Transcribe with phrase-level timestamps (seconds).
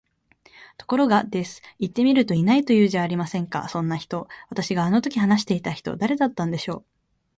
[0.79, 1.61] ところが、です。
[1.77, 4.27] 行ってみると居ないと言うじゃありませんか、そんな人。
[4.49, 6.83] 私があの時話していた人、誰だったんでしょう？